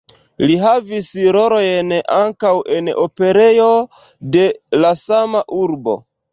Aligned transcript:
Li 0.43 0.53
havis 0.61 1.09
rolojn 1.37 1.93
ankaŭ 2.15 2.55
en 2.79 2.91
operejo 3.05 3.71
de 4.39 4.49
la 4.83 4.97
sama 5.07 5.47
urbo. 5.63 5.99